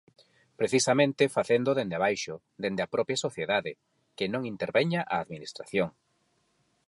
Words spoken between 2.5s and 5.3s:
dende a propia sociedade, que non interveña a